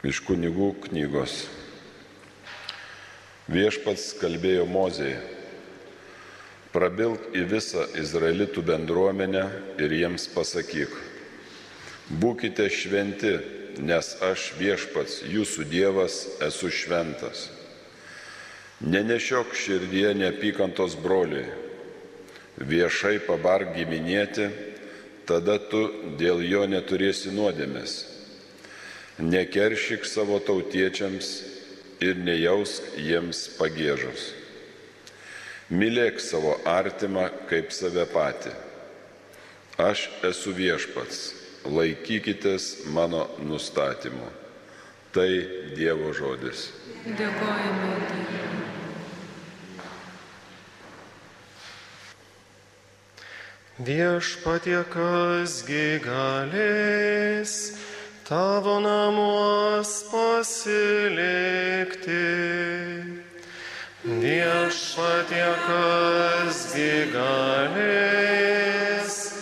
[0.00, 1.42] Iš kunigų knygos.
[3.52, 5.18] Viešpats kalbėjo Mozėje,
[6.72, 9.42] prabilk į visą izraelitų bendruomenę
[9.76, 10.94] ir jiems pasakyk,
[12.22, 13.34] būkite šventi,
[13.84, 16.16] nes aš viešpats, jūsų Dievas,
[16.48, 17.50] esu šventas.
[18.80, 21.44] Nenešiok širdie neapykantos broliai,
[22.56, 24.48] viešai pabark giminėti,
[25.28, 25.84] tada tu
[26.16, 27.98] dėl jo neturėsi nuodėmės.
[29.20, 31.28] Nekeršyk savo tautiečiams
[32.00, 34.30] ir nejausk jiems pagėžos.
[35.70, 38.54] Mylėk savo artimą kaip save patį.
[39.80, 41.20] Aš esu viešpats,
[41.68, 44.32] laikykitės mano nustatymu.
[45.12, 45.28] Tai
[45.76, 46.70] Dievo žodis.
[47.04, 48.50] Dėkojame Dievui.
[53.80, 57.54] Viešpatie kasgi galės
[58.30, 62.14] tavo namuos pasilikti.
[64.06, 69.34] Viešpatie kasgi galės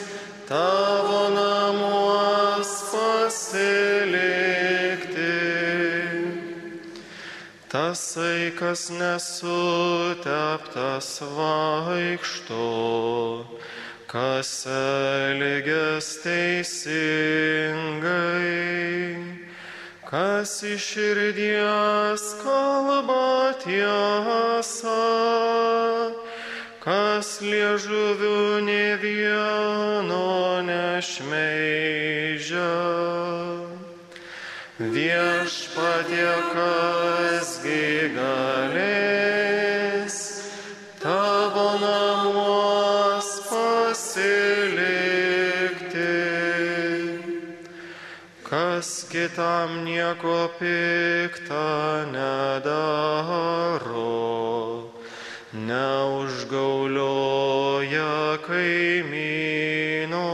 [0.49, 4.25] tavo namuos pasilikti.
[7.69, 9.69] Tasai, kas nesuteptas
[11.37, 12.65] vaikšto,
[14.09, 16.89] kas elgės teisingai,
[20.09, 25.05] kas iš širdies kalba tiesą,
[26.81, 31.85] kas liežuvių ne vieno nešmeižia.
[34.79, 38.58] Viešpatie, kasgi galės
[49.29, 53.85] kitam nieko piktą nedaro,
[55.53, 60.31] neužgaulioja kaimyno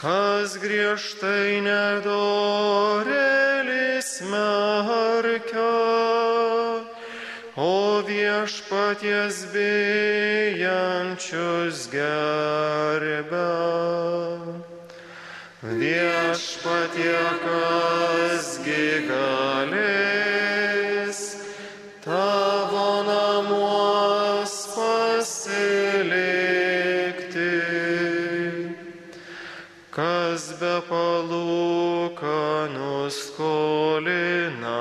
[0.00, 2.10] kas griežtai nedorėlis
[4.32, 5.74] merkia,
[7.56, 14.43] o viešpaties bijančius gerbė.
[15.74, 21.18] Viešpatie kasgi galės
[22.04, 26.14] tavo namuos pasilikti
[29.94, 34.80] kas be palūkanų skolina,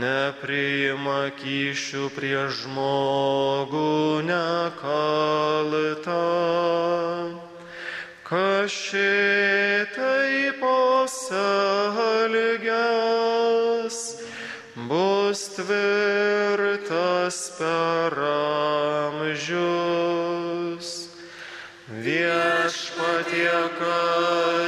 [0.00, 3.92] nepriima kyšių prie žmogų
[4.32, 6.24] nekalta.
[8.30, 11.16] Kas šitai poselgęs
[14.86, 18.14] bus tvirtas per
[19.10, 19.68] amžius.
[21.90, 24.59] Viešpatie kasgi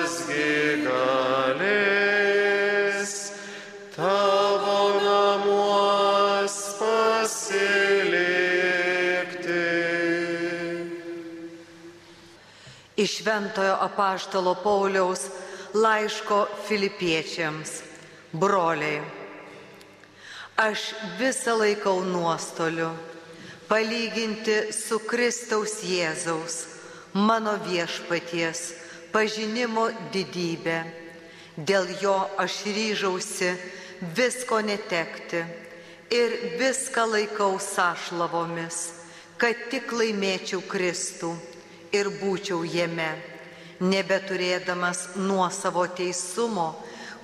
[13.22, 15.20] Šventojo apaštalo Pauliaus
[15.74, 17.70] laiško filipiečiams.
[18.32, 19.02] Broliai,
[20.56, 20.88] aš
[21.20, 22.88] visą laikau nuostoliu
[23.68, 26.56] palyginti su Kristaus Jėzaus,
[27.14, 28.64] mano viešpaties,
[29.14, 30.80] pažinimo didybę.
[31.56, 33.52] Dėl jo aš ryžausi
[34.18, 35.44] visko netekti
[36.10, 38.82] ir viską laikau sąšlavomis,
[39.38, 41.36] kad tik laimėčiau Kristų
[41.92, 43.10] ir būčiau jame,
[43.80, 46.68] nebeturėdamas nuo savo teisumo,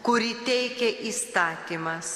[0.02, 2.12] kurį teikia įstatymas,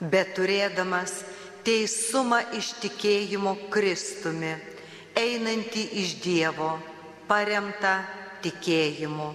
[0.00, 1.22] bet turėdamas
[1.66, 4.52] teisumą iš tikėjimo Kristumi,
[5.16, 6.76] einantį iš Dievo,
[7.26, 7.96] paremtą
[8.44, 9.32] tikėjimu.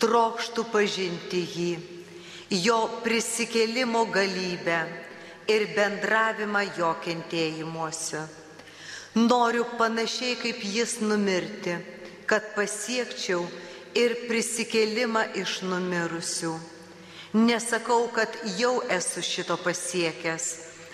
[0.00, 1.70] Trokštų pažinti jį,
[2.64, 4.80] jo prisikėlimo galybę
[5.52, 8.39] ir bendravimą jo kentėjimuose.
[9.14, 11.74] Noriu panašiai kaip jis numirti,
[12.30, 13.42] kad pasiekčiau
[13.98, 16.52] ir prisikėlimą iš numirusių.
[17.34, 20.46] Nesakau, kad jau esu šito pasiekęs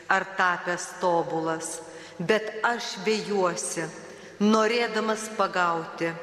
[0.09, 1.81] ar tapęs tobulas,
[2.19, 3.85] bet aš vėjuosi,
[4.41, 6.15] norėdamas pagauti,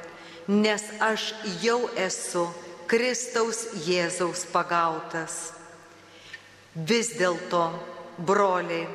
[0.50, 1.30] nes aš
[1.62, 2.48] jau esu
[2.90, 5.54] Kristaus Jėzaus pagautas.
[6.74, 7.68] Vis dėlto,
[8.18, 8.88] broliai,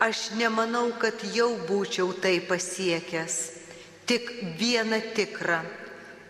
[0.00, 3.36] aš nemanau, kad jau būčiau tai pasiekęs,
[4.06, 4.28] tik
[4.58, 5.60] vieną tikrą,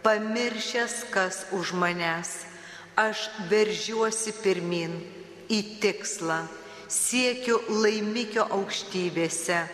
[0.04, 2.46] pamiršęs, kas už manęs,
[2.96, 4.94] aš veržiuosi pirmin
[5.52, 6.44] į tikslą,
[6.88, 9.64] siekiu laimikio aukštybėse,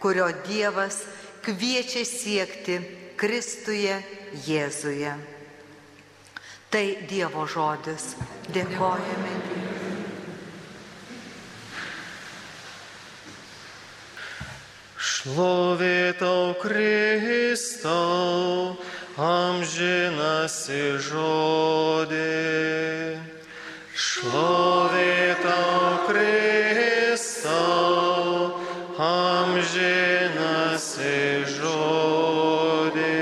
[0.00, 1.02] kurio Dievas
[1.44, 2.80] kviečia siekti
[3.20, 3.98] Kristuje
[4.46, 5.16] Jėzuje.
[6.70, 8.14] Tai Dievo žodis.
[8.54, 9.69] Dėkojame Dievui.
[15.20, 18.72] Šlovė tau Kristau,
[19.20, 23.20] amžinasi žodė.
[23.92, 27.52] Šlovė tau Kristau,
[28.96, 31.12] amžinasi
[31.52, 33.20] žodė.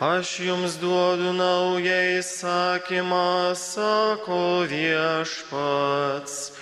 [0.00, 6.53] Aš jums duodu naują įsakymą, sako viešpats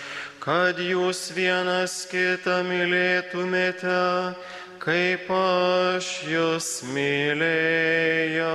[0.42, 4.34] kad jūs vienas kitą mylėtumėte,
[4.82, 8.50] kaip aš jūs mylėjau.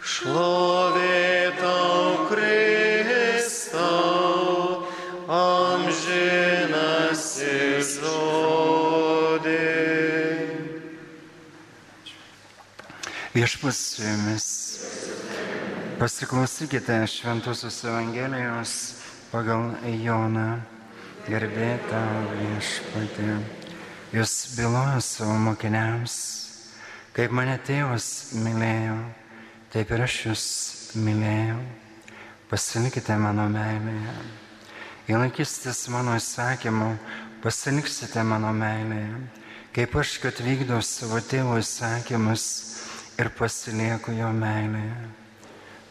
[0.00, 3.68] Šlovė tau Kristau,
[5.28, 6.64] amžinasi
[7.90, 9.68] žodė.
[13.36, 14.48] Viešpas su jumis.
[16.00, 18.99] Pasiklausykite Šventosios Evangelijos
[19.30, 20.60] pagal Joną.
[21.30, 23.34] Gerbė tau viešpatį.
[24.10, 26.14] Jūs bylojo savo mokiniams,
[27.14, 28.96] kaip mane tėvas mylėjo,
[29.70, 30.46] taip ir aš jūs
[30.98, 31.60] mylėjau.
[32.50, 34.16] Pasilikite mano meilėje.
[35.06, 36.90] Jei laikysitės mano įsakymų,
[37.44, 39.22] pasiliksite mano meilėje,
[39.76, 42.48] kaip aš, kad vykdau savo tėvo įsakymus
[43.20, 45.08] ir pasilieku jo meilėje.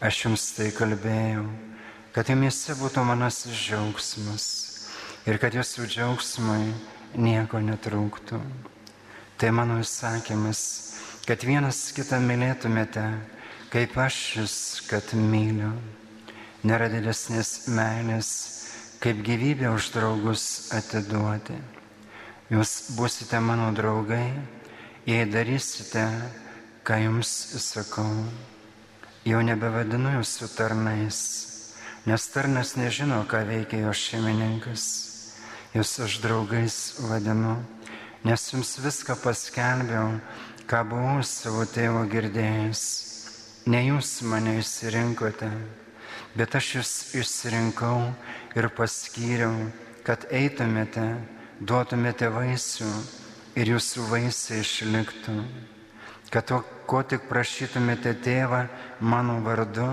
[0.04, 1.48] Aš jums tai kalbėjau
[2.14, 4.46] kad jumise būtų manasis džiaugsmas
[5.30, 6.72] ir kad jūsų džiaugsmai
[7.14, 8.40] nieko netrūktų.
[9.40, 10.60] Tai mano įsakymas,
[11.24, 13.04] kad vienas kitą mylėtumėte,
[13.72, 14.56] kaip aš jūs,
[14.90, 15.70] kad myliu.
[16.66, 18.30] Nėra didesnės meilės,
[19.00, 20.44] kaip gyvybę už draugus
[20.76, 21.56] atiduoti.
[22.50, 24.34] Jūs būsite mano draugai,
[25.06, 26.04] jei darysite,
[26.84, 27.30] ką jums
[27.62, 28.10] sakau.
[29.24, 31.49] Jau nebevadinu jūsų tarnais
[32.06, 34.84] nes tarnas nežino, ką veikia jo šeimininkas.
[35.74, 36.76] Jūs aš draugais
[37.06, 37.58] vadinu,
[38.24, 40.16] nes jums viską paskelbiau,
[40.66, 42.82] ką buvau savo tėvo girdėjęs.
[43.70, 45.50] Ne jūs mane išsirinkote,
[46.34, 48.08] bet aš jūs išsirinkau
[48.56, 49.68] ir paskyriau,
[50.06, 51.04] kad eitumėte,
[51.60, 52.88] duotumėte vaisių
[53.60, 55.36] ir jūsų vaisiai išliktų.
[56.30, 58.64] Kad to, ko tik prašytumėte tėvą
[59.02, 59.88] mano vardu,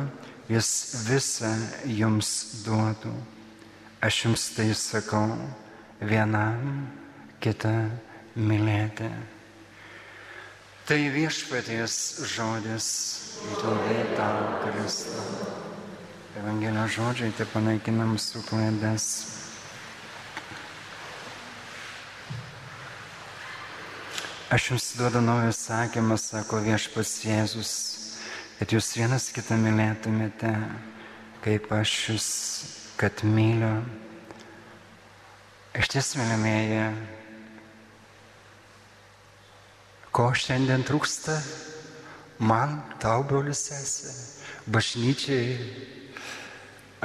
[0.52, 0.70] jis
[1.08, 1.52] visą
[1.86, 2.30] jums
[2.66, 3.12] duotų.
[4.04, 5.34] Aš jums tai sakau,
[6.00, 6.86] vienam
[7.44, 7.74] kitą
[8.38, 9.10] mylėti.
[10.88, 11.98] Tai viešpaties
[12.32, 12.86] žodis,
[13.52, 15.50] įtuvė tau Kristau.
[16.38, 19.10] Evangelijos žodžiai te panaikina mūsų klaidas.
[24.54, 27.97] Aš jums duodu naują sakymą, sako viešpas Jėzus
[28.58, 30.50] kad jūs vienas kitą mylėtumėte,
[31.46, 32.28] kaip aš jūs,
[32.98, 33.76] kad myliu.
[35.78, 36.88] Iš ties, mylimieji,
[40.10, 41.36] ko šiandien trūksta
[42.42, 44.16] man, tau, brolis sesė,
[44.74, 45.54] bažnyčiai,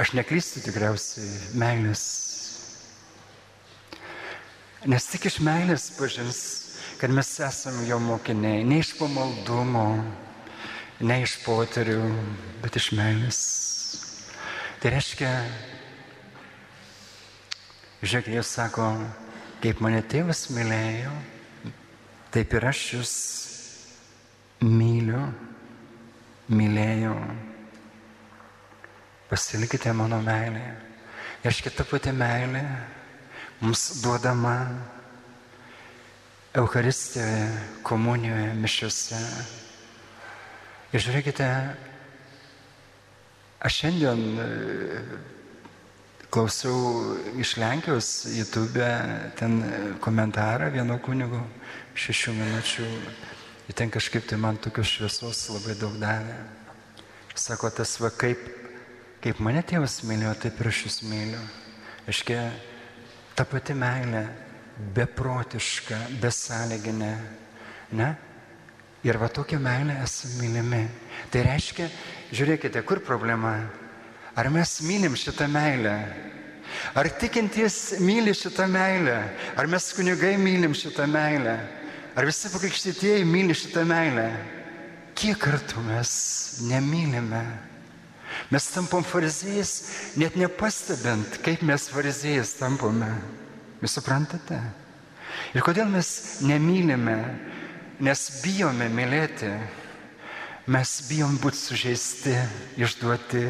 [0.00, 2.02] aš neklystu tikriausiai meilės.
[4.88, 6.40] Nes tik iš meilės pažins,
[6.96, 9.86] kad mes esame jo mokiniai, ne iš pamaldumo,
[11.02, 12.00] ne iš poterių,
[12.62, 13.40] bet iš meilės.
[14.82, 15.30] Tai reiškia,
[18.02, 18.88] žiūrėk, jis sako,
[19.62, 21.12] kaip mane tėvas mylėjo,
[22.34, 23.14] taip ir aš jūs
[24.62, 25.24] myliu,
[26.50, 27.16] mylėjau.
[29.30, 30.74] Pasilikite mano meilėje.
[31.42, 32.62] Reiškia, ta pati meilė
[33.62, 34.56] mums duodama
[36.54, 37.46] Eucharistijoje,
[37.82, 39.20] komunijoje, mišiuose.
[40.92, 41.46] Ir žiūrėkite,
[43.64, 44.18] aš šiandien
[46.32, 48.84] klausiau iš Lenkijos YouTube
[49.36, 49.54] ten
[50.04, 51.40] komentarą vieno kunigo
[51.96, 52.88] šešių minučių.
[53.68, 56.36] Ir ten kažkaip tai man tokios šviesos labai daug davė.
[57.32, 58.42] Sako, tas va kaip,
[59.24, 61.40] kaip mane tėvas mylėjo, taip ir aš jūs myliu.
[62.04, 62.42] Aiškia,
[63.32, 64.26] ta pati meilė,
[64.92, 67.14] beprotiška, besąlyginė.
[67.96, 68.10] Ne?
[69.02, 70.82] Ir va tokia meilė esame mylimi.
[71.32, 71.88] Tai reiškia,
[72.34, 73.56] žiūrėkite, kur problema.
[74.38, 75.96] Ar mes mylim šitą meilę?
[76.96, 79.18] Ar tikintis myli šitą meilę?
[79.58, 81.58] Ar mes kunigai mylim šitą meilę?
[82.16, 84.30] Ar visi pakrikštytieji myli šitą meilę?
[85.18, 86.14] Kiek kartų mes
[86.64, 87.42] nemylime
[88.50, 89.72] Mes tampam fariziejais,
[90.16, 93.08] net nepastebint, kaip mes fariziejais tampame.
[93.82, 94.58] Jūs suprantate?
[95.56, 96.08] Ir kodėl mes
[96.44, 97.16] nemylime,
[98.02, 99.50] nes bijome mylėti,
[100.74, 102.34] mes bijom būti sužeisti,
[102.82, 103.44] išduoti,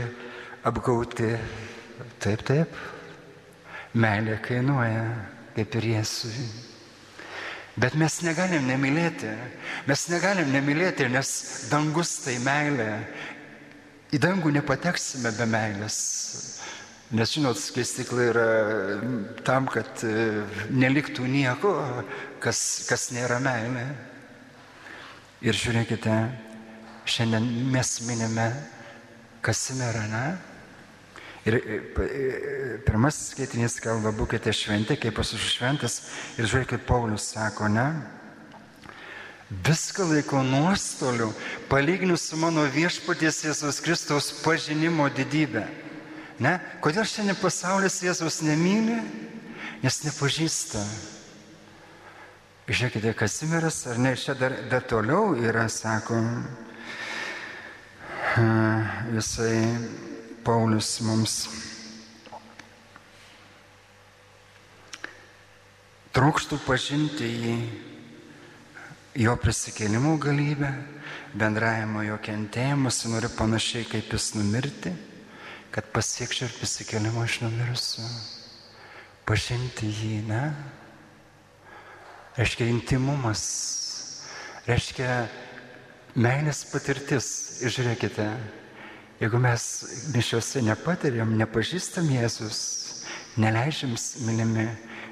[0.68, 1.30] apgauti.
[2.22, 2.76] Taip, taip.
[3.98, 5.06] Meilė kainuoja,
[5.56, 6.44] kaip ir Jėzui.
[7.80, 9.32] Bet mes negalim nemylėti.
[9.88, 11.32] Mes negalim nemylėti, nes
[11.72, 12.90] dangus tai meilė.
[14.12, 15.98] Į dangų nepateksime be meilės.
[17.16, 18.46] Nes žinot, skaistikla yra
[19.44, 21.72] tam, kad e, neliktų nieko,
[22.40, 23.84] kas, kas nėra meilė.
[25.42, 26.14] Ir žiūrėkite,
[27.10, 28.46] šiandien mes minime
[29.42, 30.26] Kasimerą, ne?
[31.42, 32.18] Ir e, e,
[32.86, 36.04] pirmasis skaitinys kalba, būkite šventi, kaip esu šventas.
[36.38, 37.88] Ir žiūrėkit, Paulius sako, ne?
[39.66, 41.32] Viską laiko nuostoliu,
[41.68, 45.66] palyginus su mano viešpaties Jėzus Kristaus pažinimo didybė.
[46.40, 46.54] Ne?
[46.80, 48.96] Kodėl šiandien pasaulis Jėzus nemyli?
[49.82, 50.80] Nes nepažįsta.
[52.62, 56.14] Žiūrėkite, Kasimiras, ar ne, čia dar, dar toliau yra, sako,
[59.10, 59.56] jisai
[60.46, 61.32] Paulius mums
[66.14, 67.56] trokštų pažinti jį,
[69.24, 70.70] jo prisikėlimų galybę,
[71.34, 74.94] bendravimo jo kentėjimus, noriu panašiai kaip jis numirti,
[75.74, 78.06] kad pasiekčiau ir prisikėlimą iš numirusių.
[79.26, 80.44] Pažinti jį, ne?
[82.38, 83.42] Reiškia intimumas,
[84.66, 85.26] reiškia
[86.16, 87.26] meilės patirtis.
[87.62, 88.26] Ir žiūrėkite,
[89.22, 89.64] Jeigu mes
[90.10, 92.56] mišiuose nepatiriam, nepažįstam Jėzus,
[93.38, 93.92] neleidžiam
[94.26, 94.64] mylimi,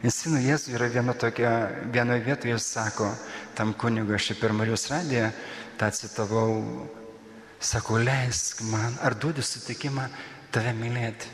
[0.03, 1.51] Insinu Jėzų yra viena tokia,
[1.95, 3.11] vienoje vietoje jis sako,
[3.55, 5.29] tam kunigu aš per Marijos radiją
[5.79, 6.57] tą citavau,
[7.61, 10.09] sako, leisk man, ar duodi sutikimą
[10.51, 11.31] tave mylėti.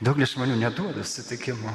[0.00, 1.74] Daugelis žmonių neduoda sutikimo.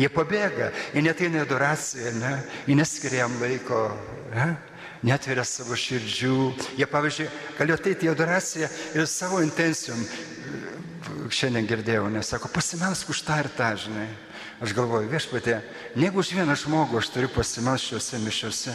[0.00, 2.32] Jie pabėga, jie neteina į adoraciją, ne?
[2.66, 3.88] jie neskiria jam laiko.
[4.34, 4.54] Ne?
[5.06, 6.36] netveria savo širdžių.
[6.78, 7.28] Jie, pavyzdžiui,
[7.58, 10.00] galėjo ateiti į adoraciją ir savo intencijom,
[11.32, 14.08] šiandien girdėjau, nes sako, pasimelsk už tą ir tą, žinai.
[14.64, 15.60] Aš galvoju, viešpatė,
[16.00, 18.74] negu už vieną žmogų aš turiu pasimelsti šiuose mišiuose.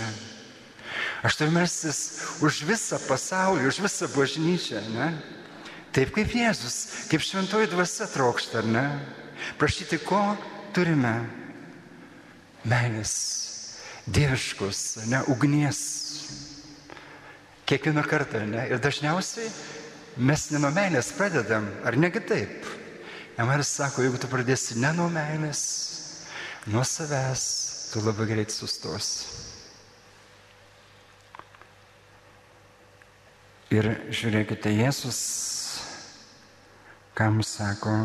[1.26, 2.02] Aš turiu melstis
[2.46, 5.12] už visą pasaulį, už visą bažnyčią, ne?
[5.92, 8.86] Taip kaip Jėzus, kaip šventoji dvasia trokšta, ne?
[9.60, 10.22] Prašyti, ko
[10.76, 11.14] turime?
[12.68, 13.14] Meilės,
[14.06, 15.80] dieviškus, ne, ugnies
[17.72, 18.66] Kiekvieną kartą, ne?
[18.68, 19.48] Ir dažniausiai
[20.20, 22.66] mes ne nuo meilės pradedam, ar negi taip?
[23.40, 25.62] Emaris sako, jeigu tu pradėsi ne nuo meilės,
[26.68, 27.46] nuo savęs,
[27.94, 29.40] tu labai greit sustosi.
[33.72, 35.22] Ir žiūrėkite, Jėzus,
[37.16, 37.96] kam sako,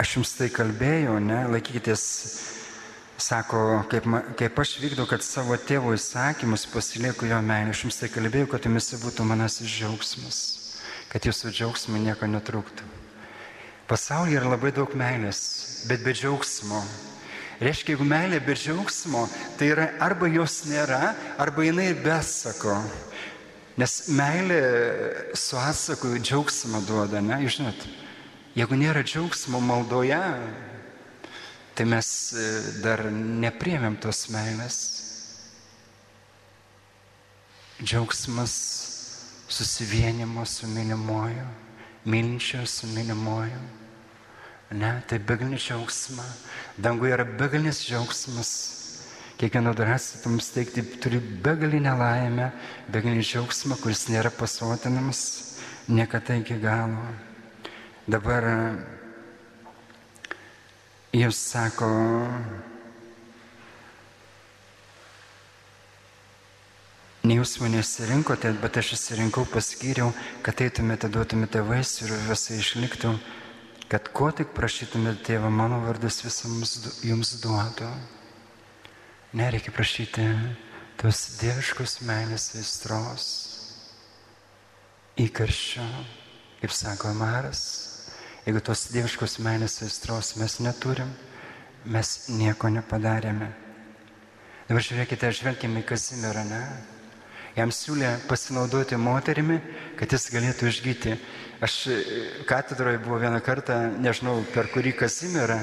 [0.00, 2.06] aš jums tai kalbėjau, ne, laikykitės
[3.20, 4.06] Sako, kaip,
[4.40, 7.74] kaip aš vykdau, kad savo tėvo įsakymus pasilieku jo meilę.
[7.74, 10.38] Aš jums tai kalbėjau, kad jumis būtų manasis džiaugsmas,
[11.12, 12.86] kad jūsų džiaugsmai nieko netrūktų.
[13.90, 15.42] Pasaulyje yra labai daug meilės,
[15.90, 16.80] bet be džiaugsmo.
[17.60, 19.26] Reiškia, jeigu meilė be džiaugsmo,
[19.60, 22.78] tai yra arba jos nėra, arba jinai besako.
[23.76, 24.62] Nes meilė
[25.36, 27.84] su atsaku džiaugsmą duoda, ne, žinot.
[28.58, 30.18] Jeigu nėra džiaugsmo maldoje,
[31.78, 32.46] tai mes e,
[32.82, 34.78] dar nepriemėm tos meilės.
[37.78, 38.56] Džiaugsmas
[39.50, 41.46] susivienimo su mylimuoju,
[42.10, 43.62] mylinčio su mylimuoju.
[44.82, 46.26] Ne, tai begalinis džiaugsma.
[46.76, 48.52] Danguje yra begalinis džiaugsmas.
[49.38, 52.50] Kiekvieno adoracija mums teikti turi begalinę laimę,
[52.90, 55.22] begalinį džiaugsmą, kuris nėra pasotinamas
[55.88, 57.29] niekada iki galo.
[58.08, 58.46] Dabar
[61.10, 61.86] Jūs sako,
[67.26, 70.12] ne jūs mane išsirinkote, bet aš išsirinkau, paskyriau,
[70.46, 73.16] kad eitumėte, duotumėte vaisių ir visai išliktų,
[73.90, 77.90] kad ko tik prašytumėte tėvą, mano vardas visams jums duotų.
[79.34, 80.30] Nereikia prašyti
[81.02, 83.28] tos dieviškos meilės aistros,
[85.26, 85.90] įkarščio,
[86.62, 87.89] kaip sako Maras
[88.46, 91.10] Jeigu tos dieviškos meilės aistros mes neturim,
[91.84, 93.50] mes nieko nepadarėme.
[94.68, 96.62] Dabar žiūrėkite, žvelgime į Kazimirą, ne?
[97.56, 99.58] Jam siūlė pasinaudoti moterimi,
[99.98, 101.16] kad jis galėtų išgyti.
[101.60, 101.76] Aš
[102.48, 105.58] katedroje buvau vieną kartą, nežinau per kurį Kazimirą,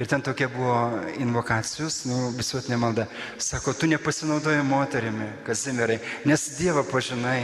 [0.00, 0.74] Ir ten tokia buvo
[1.20, 3.04] invokacijos, nu, visuotinė malda.
[3.36, 7.42] Sako, tu nepasinaudoji moterimi, Kazimirai, nes Dievą pažinai.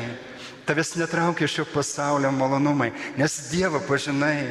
[0.66, 4.49] Tavęs netraukia šio pasaulio malonumai, nes Dievą pažinai.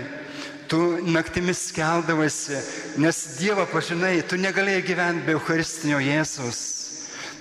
[0.72, 0.79] Tu
[1.12, 2.57] naktimis keldavasi,
[2.98, 6.62] nes Dievą pažinai, tu negalėjai gyventi be Eucharistinio Jėzus.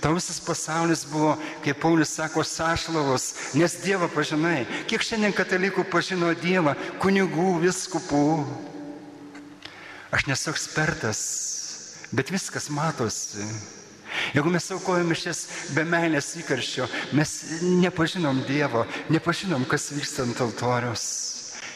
[0.03, 1.31] Tau visas pasaulis buvo,
[1.63, 4.67] kaip Paulius sako, sašlavos, nes Dievą pažinai.
[4.91, 8.27] Kiek šiandien katalikų pažino Dievą, kunigų, viskupų.
[10.13, 11.23] Aš nesu ekspertas,
[12.13, 13.47] bet viskas matosi.
[14.33, 17.35] Jeigu mes aukojame šias be meilės įkarščio, mes
[17.83, 21.05] nepažinom Dievo, nepažinom, kas vyksta ant altorius.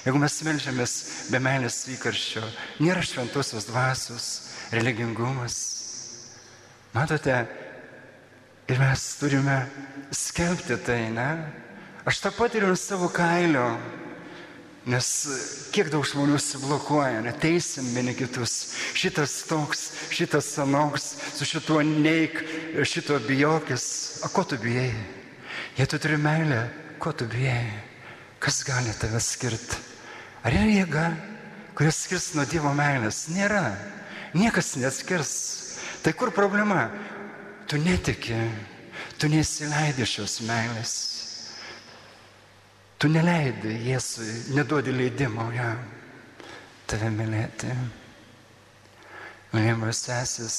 [0.05, 0.93] Jeigu mes melžiamės
[1.29, 2.43] be meilės įkarščio,
[2.79, 4.27] nėra šventosios dvasios,
[4.71, 5.57] religingumas.
[6.95, 7.35] Matote,
[8.69, 9.59] ir mes turime
[10.15, 11.29] skelbti tai, ne?
[12.07, 13.75] Aš tą patiriu savo kailio.
[14.89, 15.07] Nes
[15.69, 18.73] kiek daug žmonių užsiblokuoja, neteisim vieni kitus.
[18.97, 22.39] Šitas toks, šitas sanoks, su šituo neik,
[22.89, 23.85] šito bijokis.
[24.25, 24.89] O ko tu bijai?
[25.77, 26.63] Jei tu turi meilę,
[26.97, 27.67] ko tu bijai?
[28.41, 29.77] Kas gali tave skirti?
[30.41, 31.05] Ar yra jėga,
[31.77, 33.27] kuris skirs nuo Dievo meilės?
[33.35, 33.75] Nėra.
[34.33, 35.33] Niekas neskirs.
[36.01, 36.87] Tai kur problema?
[37.69, 38.39] Tu netiki,
[39.21, 41.18] tu nesileidi šios meilės.
[42.99, 45.79] Tu neleidai Jėzui, neduodi leidimo jam
[46.89, 47.71] tave mylėti.
[49.53, 50.57] Mylimas sesis,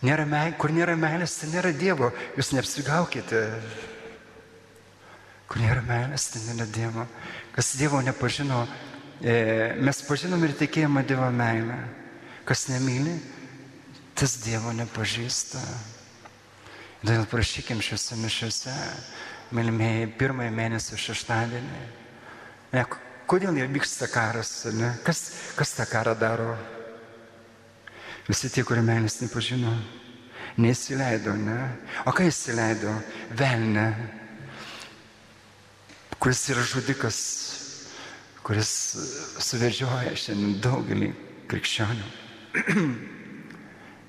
[0.00, 2.08] nėra meilės, kur nėra meilės, tai nėra Dievo,
[2.38, 3.42] jūs neapsigaukite.
[5.52, 7.04] Kur nėra meilės, tai nėra Dievo.
[7.52, 8.64] Kas Dievo nepažino,
[9.20, 11.76] e, mes pažinom ir tikėjimą Dievo meilę.
[12.48, 13.18] Kas nemyli,
[14.16, 15.60] tas Dievo nepažįsta.
[17.02, 18.78] Todėl prašykim šiuose mišiuose
[19.54, 21.80] mylimieji, pirmąjį mėnesio šeštadienį.
[22.74, 22.84] Ne,
[23.30, 24.92] kodėl jie vyksta karas, ne?
[25.06, 25.22] Kas,
[25.56, 26.52] kas tą karą daro?
[28.28, 29.72] Visi tie, kurie meilės nepažino,
[30.60, 31.58] neįsileido, ne?
[32.04, 32.92] O ką įsileido?
[33.38, 33.88] Velne,
[36.20, 37.20] kuris yra žudikas,
[38.44, 38.72] kuris
[39.48, 41.14] suvedžioja šiandien daugelį
[41.48, 42.10] krikščionių.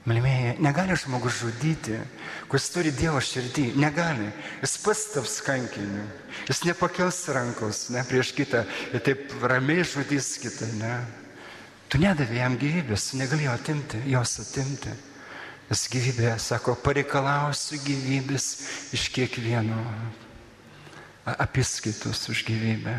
[0.09, 1.99] Mylimieji, negali žmogus žudyti,
[2.49, 4.31] kuris turi Dievo širdį, negali.
[4.63, 6.05] Jis pats taps kankiniu,
[6.47, 10.65] jis nepakels rankos ne, prieš kitą ir taip ramiai žudys kitą.
[10.79, 10.95] Ne.
[11.93, 14.95] Tu nedavė jam gyvybės, tu negalėjai atimti, jos atimti.
[15.69, 18.47] Jis gyvybė, sako, pareikalausiu gyvybės
[18.97, 19.77] iš kiekvieno
[21.37, 22.95] apiskaitos už gyvybę.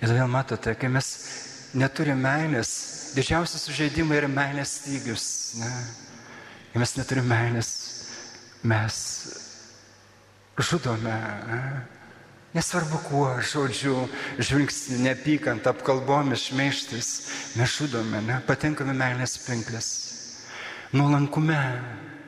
[0.00, 1.12] Ir todėl matote, kai mes
[1.78, 2.72] neturime meilės,
[3.16, 5.26] didžiausias sužeidimai yra meilės stygius.
[5.60, 5.70] Ne?
[6.72, 7.70] Kai mes neturime meilės,
[8.62, 8.98] mes
[10.60, 11.14] žudome.
[11.48, 11.62] Ne?
[12.50, 13.94] Nesvarbu kuo, žodžiu,
[14.42, 17.10] žvilgsnį, neapykant, apkalbomis, šmeištis,
[17.58, 18.40] mes žudome, ne?
[18.46, 19.90] patenkame meilės pinklės.
[20.90, 21.58] Nuolankume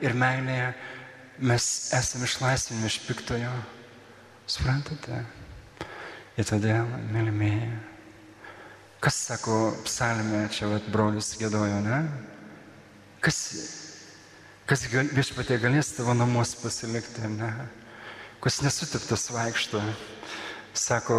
[0.03, 0.69] ir meilėje
[1.43, 3.51] mes esame išlaisvinami iš piktojo.
[4.47, 5.23] Suprantate?
[6.39, 7.73] Ir todėl, mylimieji,
[9.03, 11.97] kas sako psalmė, čia vat brolius gėdojo, ne?
[13.23, 13.39] Kas,
[14.69, 17.51] kas gal, viešpatė galės tavo namus pasilikti, ne?
[18.43, 19.81] Kas nesutiptas vaikšto.
[20.73, 21.17] Sako,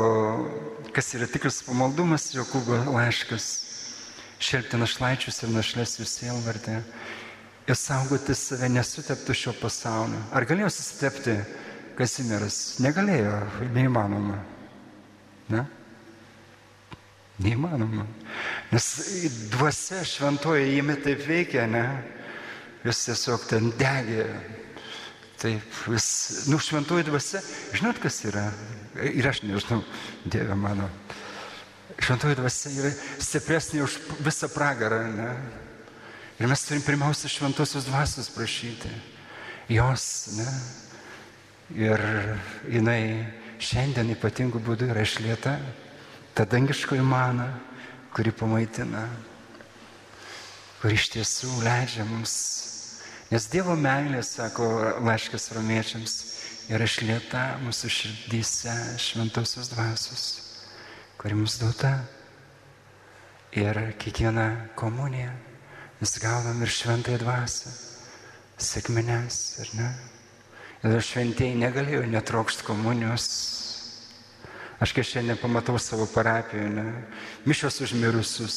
[0.97, 3.51] kas yra tikras pamaldumas, Jokūbo laiškas.
[4.44, 6.81] Šelpti našlaičius ir našlės jų sielvartė.
[7.68, 10.18] Ir saugoti save nesuteptų šio pasaulio.
[10.37, 11.38] Ar galėjo susitepti
[11.97, 12.81] Kazimieras?
[12.83, 13.38] Negalėjo,
[13.77, 14.40] neįmanoma.
[15.53, 15.62] Ne?
[17.42, 18.05] Neįmanoma.
[18.70, 18.85] Nes
[19.51, 21.85] dvasia šventoje jame taip veikia, ne?
[22.85, 24.29] Jis tiesiog ten degė.
[25.40, 26.07] Taip, vis,
[26.49, 27.42] nu, šventoji dvasia,
[27.75, 28.47] žinot, kas yra?
[29.11, 29.83] Ir aš nežinau,
[30.25, 30.87] Dieve mano.
[31.99, 35.31] Šventoji dvasia yra stipresnė už visą pragarą, ne?
[36.38, 38.90] Ir mes turim pirmiausia šventosios dvasios prašyti.
[39.75, 40.07] Jos,
[40.38, 40.49] ne?
[41.83, 42.01] Ir
[42.70, 43.01] jinai
[43.59, 45.59] šiandien ypatingų būdų yra išlieta
[46.35, 47.49] ta dangiškoji mana,
[48.14, 49.07] kuri pamaitina,
[50.83, 52.35] kuri iš tiesų leidžia mums.
[53.31, 54.66] Nes Dievo meilė, sako
[55.07, 56.16] laiškas romiečiams,
[56.75, 60.27] yra išlieta mūsų širdyse šventosios dvasios,
[61.20, 61.97] kuri mums duota.
[63.55, 65.31] Ir kiekvieną komuniją
[66.01, 67.70] mes gaunam ir šventąją dvasę,
[68.59, 69.90] sėkmines, ar ne?
[70.85, 73.29] Ir šventieji negalėjo netrokšti komunijos.
[74.85, 76.85] Aš kai šiandien pamatau savo parapiją, ne?
[77.49, 78.57] mišos užmirusius.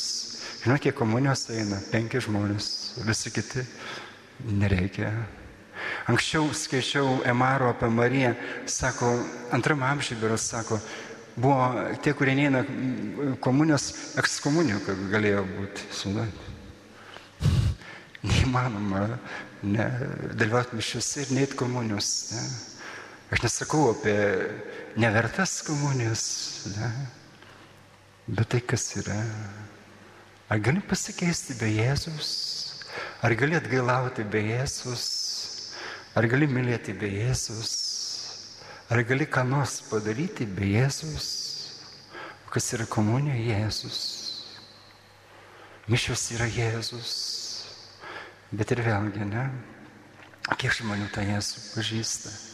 [0.59, 1.77] Žinau, kiek komunijos eina?
[1.87, 2.67] Penki žmonės,
[3.07, 3.63] visi kiti
[4.43, 5.13] nereikia.
[6.11, 8.33] Anksčiau skaičiau Emaro apie Mariją,
[8.67, 9.13] sako,
[9.55, 10.81] antram amžiui beras sako,
[11.39, 12.65] buvo tie, kurie neina
[13.39, 13.87] komunijos,
[14.19, 15.87] ekskomunijų galėjo būti.
[15.95, 16.43] Sudat.
[18.27, 19.05] neįmanoma
[19.63, 19.85] ne,
[20.33, 22.09] dalyvauti mišiuose ir neit komunijos.
[22.33, 22.49] Ne.
[23.27, 24.15] Aš nesakau apie
[24.95, 26.23] nevertas komunijos,
[26.77, 26.91] ne.
[28.27, 29.17] bet tai kas yra.
[30.47, 32.31] Ar gali pasikeisti be Jėzus?
[33.19, 35.03] Ar gali atgailauti be Jėzus?
[36.15, 37.75] Ar gali mylėti be Jėzus?
[38.87, 41.27] Ar gali ką nors padaryti be Jėzus?
[42.47, 44.01] Kas yra komunija Jėzus?
[45.91, 47.15] Mišios yra Jėzus.
[48.55, 49.49] Bet ir vėlgi, ne?
[50.55, 52.46] Kiek žmonių tą Jėzų pažįsta?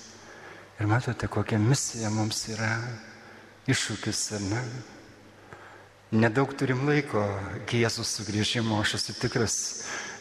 [0.82, 2.72] Ir matote, kokia misija mums yra
[3.70, 4.62] iššūkis, ar ne?
[6.14, 7.22] Nedaug turim laiko
[7.62, 9.56] iki Jėzus sugrįžimo, aš esu tikras,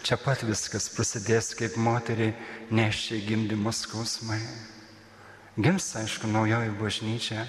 [0.05, 2.33] čia pat viskas prasidės, kaip moteriai
[2.73, 4.41] neščiai gimdymo skausmai.
[5.61, 7.45] Gims, aišku, naujoji bažnyčia,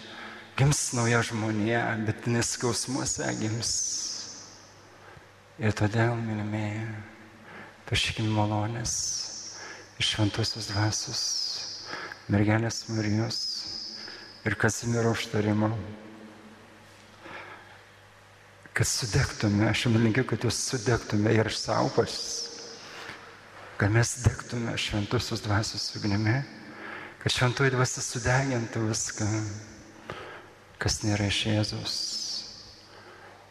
[0.60, 3.72] gims nauja žmonė, bet neskausmuose gims.
[5.64, 6.84] Ir todėl, mylimieji,
[7.88, 8.98] prašykime malonės
[10.02, 11.24] iš šventosios dvasios,
[12.32, 13.40] mergelės Marijos
[14.48, 15.70] ir Kazimiero užtarimo,
[18.74, 22.16] kad sudegtume, aš jums linkiu, kad jūs sudegtume ir aš savo pas,
[23.82, 26.40] kad mes degtume šventosios dvasios ugnimi,
[27.24, 29.30] kad šventoji dvasia sudegintų viską,
[30.84, 32.00] kas nėra iš Jėzus,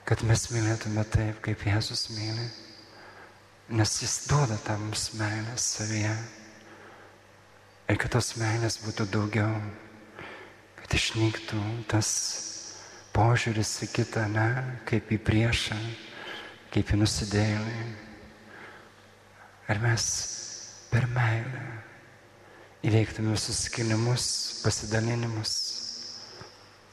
[0.09, 2.51] kad mes mylėtume taip, kaip Jėzus myli
[3.73, 6.13] nes jis duoda tam mums meilės savyje.
[7.91, 9.51] Ir kad tos meilės būtų daugiau,
[10.79, 11.59] kad išnyktų
[11.91, 12.09] tas
[13.17, 14.47] požiūris į kitą, ne,
[14.89, 15.77] kaip į priešą,
[16.73, 17.85] kaip į nusidėjėlį.
[19.73, 20.07] Ar mes
[20.93, 21.67] per meilę
[22.87, 24.25] įveiktume visus skilimus,
[24.65, 25.53] pasidalinimus,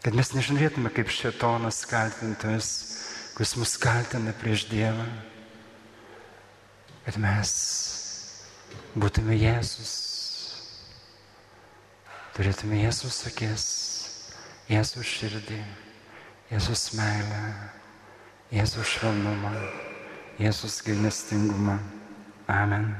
[0.03, 2.69] kad mes nežiūrėtume kaip šetonas kaltintojas,
[3.37, 5.07] kuris mus kaltina prieš Dievą
[7.09, 7.51] kad mes
[8.93, 9.93] būtume Jėzus,
[12.39, 13.63] turėtume Jėzus akis,
[14.71, 15.57] Jėzus širdį,
[16.53, 17.41] Jėzus meilę,
[18.55, 19.51] Jėzus švelnumą,
[20.39, 21.75] Jėzus gailestingumą.
[22.47, 22.93] Amen.